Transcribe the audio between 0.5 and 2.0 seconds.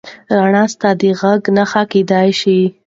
ستا د غږ نښه